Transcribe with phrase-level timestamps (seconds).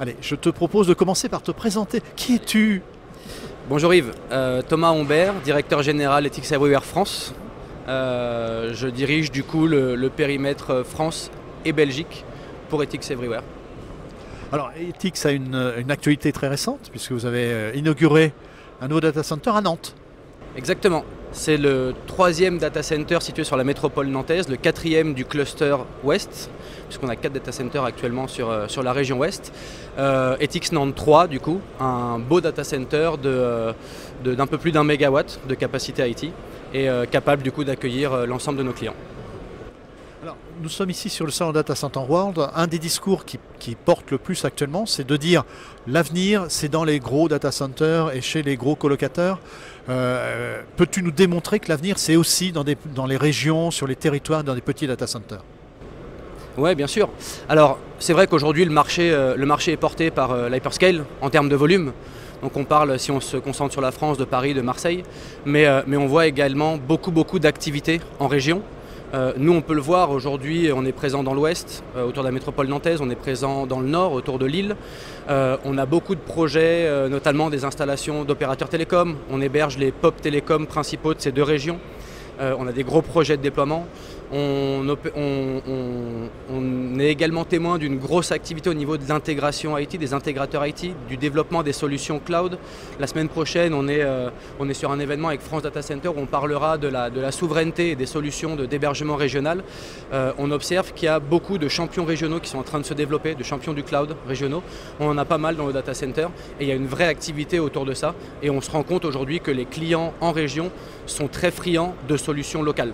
[0.00, 2.00] Allez, je te propose de commencer par te présenter.
[2.16, 2.80] Qui es-tu?
[3.68, 7.34] Bonjour Yves, euh, Thomas Humbert, directeur général Ethics Everywhere France.
[7.86, 11.30] Euh, je dirige du coup le, périmètre France
[11.66, 12.24] et Belgique
[12.70, 13.42] pour Ethics Everywhere.
[14.50, 18.32] Alors Ethics a une, une actualité très récente puisque vous avez euh, inauguré
[18.80, 19.94] un nouveau data center à Nantes.
[20.56, 21.04] Exactement.
[21.32, 26.50] C'est le troisième data center situé sur la métropole nantaise, le quatrième du cluster ouest,
[26.88, 29.52] puisqu'on a quatre data centers actuellement sur, euh, la région ouest.
[29.98, 30.36] Euh,
[30.72, 33.72] Nantes 3, du coup, un beau data center euh,
[34.24, 36.32] d'un peu plus d'un mégawatt de capacité IT
[36.74, 38.94] et capable du coup d'accueillir l'ensemble de nos clients
[40.62, 42.38] nous sommes ici sur le salon Data Center World.
[42.54, 43.38] Un des discours qui,
[43.74, 45.44] porte le plus actuellement, c'est de dire
[45.86, 49.38] l'avenir, c'est dans les gros data centers et chez les gros colocateurs.
[49.88, 54.54] Euh, peux-tu nous démontrer que l'avenir, c'est aussi dans, les régions, sur les territoires, dans
[54.54, 55.42] des petits data centers?
[56.58, 57.08] Oui, bien sûr.
[57.48, 61.30] Alors, c'est vrai qu'aujourd'hui, le marché, euh, le marché est porté par euh, l'hyperscale en
[61.30, 61.92] termes de volume.
[62.42, 65.02] Donc on parle, si on se concentre sur la France, de Paris, de Marseille,
[65.44, 68.62] mais, mais on voit également beaucoup, beaucoup d'activités en région.
[69.12, 72.28] Euh, nous, on peut le voir aujourd'hui, on est présent dans l'ouest, euh, autour de
[72.28, 74.76] la métropole nantaise, on est présent dans le nord, autour de Lille.
[75.28, 79.16] Euh, on a beaucoup de projets, notamment des installations d'opérateurs télécoms.
[79.30, 81.78] On héberge les pop télécoms principaux de ces deux régions.
[82.40, 83.86] on a des gros projets de déploiement.
[84.32, 84.96] On,
[86.98, 91.16] est également témoin d'une grosse activité au niveau de l'intégration IT, des intégrateurs IT, du
[91.16, 92.58] développement des solutions cloud.
[93.00, 94.30] La semaine prochaine, on est, euh,
[94.72, 98.06] sur un événement avec France Data Center où on parlera de la, souveraineté et des
[98.06, 99.64] solutions d'hébergement régional.
[100.12, 102.86] Euh, on observe qu'il y a beaucoup de champions régionaux qui sont en train de
[102.86, 104.62] se développer, de champions du cloud régionaux.
[105.00, 106.28] On en a pas mal dans le data center
[106.60, 108.14] et il y a une vraie activité autour de ça.
[108.42, 110.70] Et on se rend compte aujourd'hui que les clients en région
[111.06, 112.92] sont très friands de solutions locales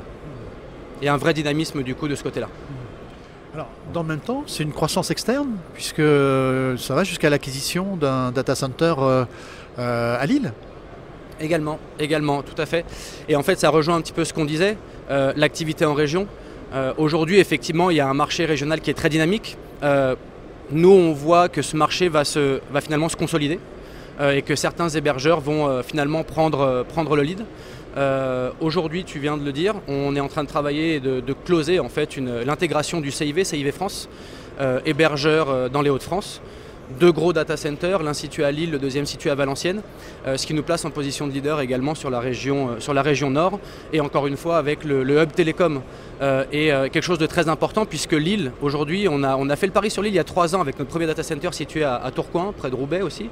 [1.03, 2.49] et un vrai dynamisme du coup de ce côté-là.
[3.57, 6.03] Alors, dans le même temps, c'est une croissance externe, puisque
[6.77, 9.25] ça va jusqu'à l'acquisition d'un data center euh,
[9.79, 10.53] euh, à Lille.
[11.41, 12.85] Également, également, tout à fait.
[13.31, 14.77] Et en fait, ça rejoint un petit peu ce qu'on disait,
[15.11, 16.27] euh, l'activité en région.
[16.99, 19.56] Aujourd'hui, effectivement, il y a un marché régional qui est très dynamique.
[20.71, 23.59] nous, on voit que ce marché va, se, va finalement se consolider
[24.21, 27.44] et que certains hébergeurs vont finalement prendre, prendre le lead.
[27.97, 31.22] Euh, aujourd'hui, tu viens de le dire, on est en train de travailler et de,
[31.44, 34.09] closer en fait l'intégration du CIV, CIV France,
[34.60, 36.43] euh, hébergeur euh, dans les Hauts-de-France.
[37.01, 39.83] Deux gros data centers, l'un situé à Lille, le deuxième situé à Valenciennes,
[40.25, 43.29] ce qui nous place en position de leader également sur la région, sur la région
[43.31, 43.59] nord.
[43.93, 45.83] Et encore une fois, avec le, hub télécom
[46.23, 49.73] et quelque chose de très important, puisque Lille, aujourd'hui, on a, on a fait le
[49.73, 52.11] pari sur Lille il y a trois ans avec notre premier data center situé à,
[52.15, 53.29] Tourcoing, près de Roubaix aussi,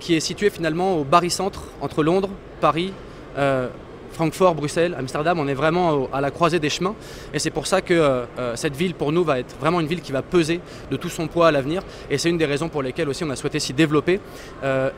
[0.00, 2.30] qui est situé finalement au barycentre entre Londres,
[2.60, 2.92] Paris
[3.38, 3.68] euh,
[4.12, 6.94] Francfort, Bruxelles, Amsterdam, on est vraiment à la croisée des chemins.
[7.32, 9.86] Et c'est pour ça que euh, euh, cette ville, pour nous, va être vraiment une
[9.86, 11.82] ville qui va peser de tout son poids à l'avenir.
[12.10, 14.20] Et c'est une des raisons pour lesquelles aussi on a souhaité s'y développer.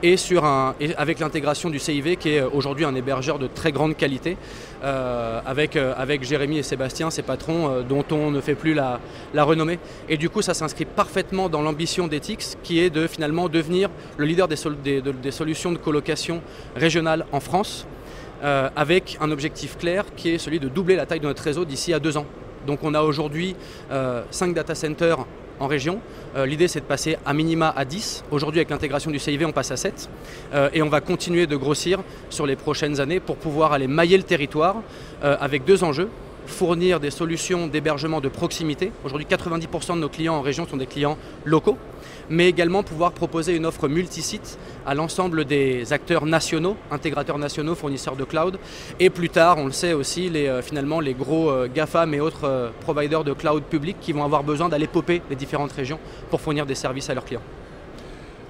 [0.02, 3.96] et, sur un, avec l'intégration du CIV, qui est aujourd'hui un hébergeur de très grande
[3.96, 4.36] qualité,
[4.82, 5.78] avec,
[6.22, 9.00] Jérémy et Sébastien, ses patrons, dont on ne fait plus la,
[9.34, 9.78] renommée.
[10.08, 14.26] Et du coup, ça s'inscrit parfaitement dans l'ambition d'Ethics, qui est de finalement devenir le
[14.26, 16.42] leader des, des solutions de colocation
[16.76, 17.86] régionale en France.
[18.44, 21.64] Euh, avec un objectif clair qui est celui de doubler la taille de notre réseau
[21.64, 22.26] d'ici à deux ans.
[22.68, 23.56] Donc on a aujourd'hui
[23.90, 25.18] euh, 5 data centers
[25.60, 26.00] en région.
[26.36, 28.24] Euh, l'idée c'est de passer à minima à 10.
[28.30, 30.08] Aujourd'hui avec l'intégration du CIV on passe à 7.
[30.54, 32.00] Euh, et on va continuer de grossir
[32.30, 34.76] sur les prochaines années pour pouvoir aller mailler le territoire
[35.20, 36.10] avec deux enjeux
[36.46, 38.92] fournir des solutions d'hébergement de proximité.
[39.04, 41.78] Aujourd'hui, 90% de nos clients en région sont des clients locaux,
[42.30, 48.16] mais également pouvoir proposer une offre multisite à l'ensemble des acteurs nationaux, intégrateurs nationaux, fournisseurs
[48.16, 48.58] de cloud,
[48.98, 52.20] et plus tard, on le sait aussi, les, euh, finalement les gros euh, GAFAM et
[52.20, 55.98] autres euh, providers de cloud public qui vont avoir besoin d'aller popper les différentes régions
[56.30, 57.42] pour fournir des services à leurs clients.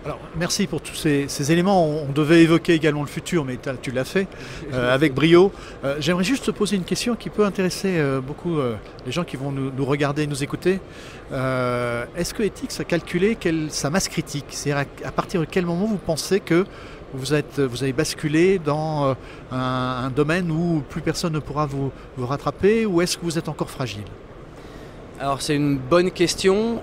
[0.08, 1.86] Alors, merci pour tous ces, éléments.
[1.86, 4.26] On, devait évoquer également le futur, mais tu l'as fait
[4.72, 5.52] euh, avec brio.
[5.84, 8.56] Euh, j'aimerais juste te poser une question qui peut intéresser euh, beaucoup
[9.04, 10.81] les gens qui vont nous, regarder et nous écouter.
[11.31, 13.37] Est-ce que Ethics a calculé
[13.69, 14.46] sa masse critique?
[14.49, 16.64] C'est-à-dire à, partir de quel moment vous pensez que
[17.12, 19.14] vous, êtes, vous avez basculé dans
[19.52, 23.50] un, domaine où plus personne ne pourra vous, vous rattraper ou est-ce que vous êtes
[23.50, 24.05] encore fragile?
[25.20, 26.81] Alors c'est une bonne question.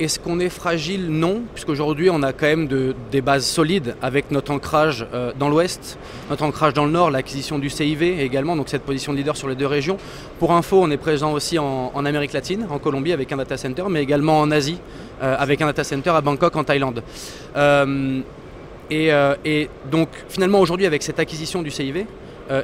[0.00, 1.10] Est-ce qu'on est fragile?
[1.10, 2.68] Non, puisqu'aujourd'hui on a quand même
[3.10, 5.98] des bases solides avec notre ancrage euh, dans l'ouest,
[6.30, 9.48] notre ancrage dans le nord, l'acquisition du CIV également, donc cette position de leader sur
[9.48, 9.96] les deux régions.
[10.38, 13.86] Pour info, on est présent aussi en, Amérique latine, en Colombie avec un data center,
[13.90, 14.78] mais également en Asie
[15.20, 17.02] euh, avec un data center à Bangkok en Thaïlande.
[17.56, 18.20] Euh,
[18.90, 19.10] et,
[19.44, 22.06] et, donc finalement aujourd'hui avec cette acquisition du CIV,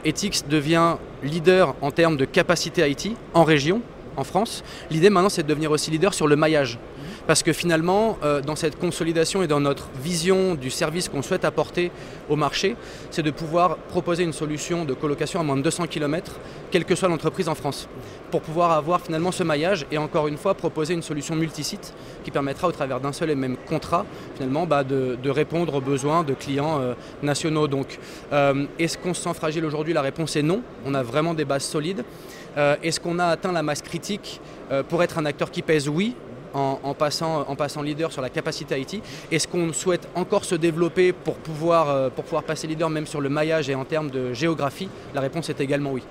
[0.04, 3.82] Ethics devient leader en termes de capacité IT en région,
[4.16, 4.62] en France.
[4.90, 6.78] L'idée maintenant c'est de devenir aussi leader sur le maillage.
[7.26, 11.44] Parce que finalement, euh, dans cette consolidation et dans notre vision du service qu'on souhaite
[11.44, 11.90] apporter
[12.28, 12.76] au marché,
[13.10, 16.38] c'est de pouvoir proposer une solution de colocation à moins de 200 km,
[16.70, 17.88] quelle que soit l'entreprise en France,
[18.30, 21.94] pour pouvoir avoir finalement ce maillage et encore une fois proposer une solution multisite
[22.24, 24.04] qui permettra au travers d'un seul et même contrat
[24.34, 27.68] finalement bah, de, répondre aux besoins de clients euh, nationaux.
[27.68, 27.98] Donc
[28.32, 29.94] euh, est-ce qu'on se sent fragile aujourd'hui?
[29.94, 30.62] La réponse est non.
[30.84, 32.04] On a vraiment des bases solides.
[32.56, 34.40] est-ce qu'on a atteint la masse critique?
[34.88, 36.14] Pour être un acteur qui pèse Oui,
[36.54, 41.12] en, passant, en passant leader sur la capacité IT Est-ce qu'on souhaite encore se développer
[41.12, 44.32] pour pouvoir, euh, pour pouvoir passer leader même sur le maillage et en termes de
[44.32, 44.88] géographie?
[45.14, 46.02] La réponse est également oui.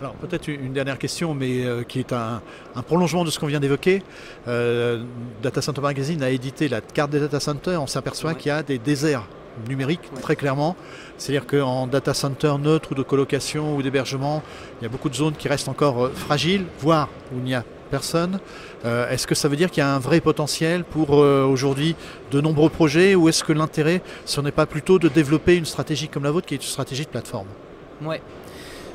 [0.00, 2.42] Alors peut-être une dernière question, mais euh, qui est un,
[2.86, 4.02] prolongement de ce qu'on vient d'évoquer.
[4.48, 5.04] Euh,
[5.42, 7.80] data Center Magazine a édité la carte des data centers.
[7.80, 9.28] On s'aperçoit qu'il y a des déserts
[9.68, 10.76] numériques très clairement.
[11.18, 14.42] C'est-à-dire qu'en data center neutre ou de colocation ou d'hébergement,
[14.80, 17.62] il y a beaucoup de zones qui restent encore fragiles, voire où il n'y a
[17.92, 18.40] personne.
[18.86, 21.94] Euh, est-ce que ça veut dire qu'il y a un vrai potentiel pour euh, aujourd'hui
[22.32, 26.08] de nombreux projets ou est-ce que l'intérêt, ce n'est pas plutôt de développer une stratégie
[26.08, 27.48] comme la vôtre qui est une stratégie de plateforme?
[28.02, 28.22] Ouais.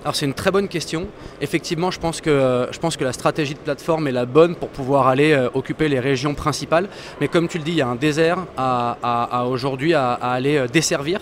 [0.03, 1.07] Alors c'est une très bonne question.
[1.41, 4.55] Effectivement, je pense, que, euh, je pense que la stratégie de plateforme est la bonne
[4.55, 6.89] pour pouvoir aller occuper les régions principales.
[7.21, 11.19] Mais comme tu le dis, il y a un désert à, aujourd'hui à, aller desservir.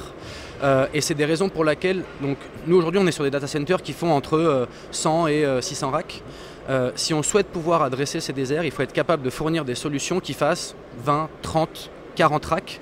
[0.94, 2.38] et c'est des raisons pour lesquelles, donc,
[2.68, 6.24] nous aujourd'hui on est sur des data centers qui font entre 100 et 600 racks.
[6.70, 9.76] Euh, si on souhaite pouvoir adresser ces déserts, il faut être capable de fournir des
[9.76, 12.80] solutions qui fassent 20, 30, 40 racks.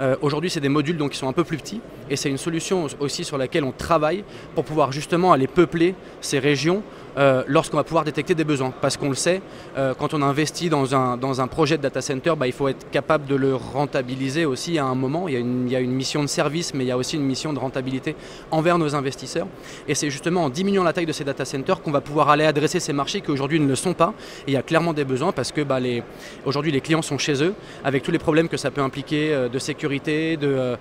[0.00, 1.80] Euh, aujourd'hui, c'est des modules donc, qui sont un peu plus petits
[2.10, 4.24] et c'est une solution aussi sur laquelle on travaille
[4.54, 6.82] pour pouvoir justement aller peupler ces régions
[7.18, 8.72] euh, lorsqu'on va pouvoir détecter des besoins.
[8.80, 9.40] Parce qu'on le sait,
[9.76, 13.26] euh, quand on investit dans un, projet de data center, bah, il faut être capable
[13.26, 15.28] de le rentabiliser aussi à un moment.
[15.28, 15.34] Il
[15.70, 18.16] y, a une, mission de service, mais il y a aussi une mission de rentabilité
[18.50, 19.46] envers nos investisseurs.
[19.88, 22.44] Et c'est justement en diminuant la taille de ces data centers qu'on va pouvoir aller
[22.44, 24.12] adresser ces marchés qui aujourd'hui ne le sont pas.
[24.46, 26.02] Il y a clairement des besoins parce que bah, les,
[26.44, 27.54] aujourd'hui les clients sont chez eux,
[27.84, 30.76] avec tous les problèmes que ça peut impliquer euh, de sécurité, de,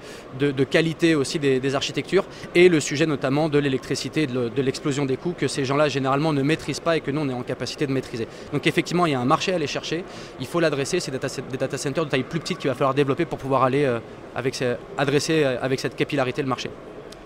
[0.65, 5.47] qualité aussi des, architectures, et le sujet notamment de l'électricité, de l'explosion des coûts que
[5.47, 8.27] ces gens-là généralement ne maîtrise pas et que nous, on est en capacité de maîtriser.
[8.53, 10.03] Donc effectivement, il y a un marché à aller chercher,
[10.39, 13.25] il faut l'adresser, c'est des data centers de taille plus petite qu'il va falloir développer
[13.25, 13.99] pour pouvoir aller euh,
[14.35, 14.63] avec
[14.97, 16.69] adresser euh, avec cette capillarité le marché.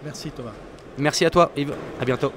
[0.03, 0.53] Merci Thomas.
[0.97, 2.31] Merci à toi Yves, à bientôt.